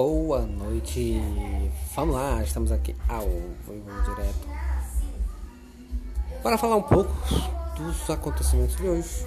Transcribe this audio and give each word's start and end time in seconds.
Boa 0.00 0.42
noite. 0.42 1.20
Vamos 1.96 2.14
lá, 2.14 2.40
estamos 2.40 2.70
aqui 2.70 2.94
ao 3.08 3.26
vivo 3.66 3.90
direto 4.04 4.48
para 6.40 6.56
falar 6.56 6.76
um 6.76 6.82
pouco 6.82 7.12
dos 7.76 8.08
acontecimentos 8.08 8.76
de 8.76 8.86
hoje. 8.86 9.26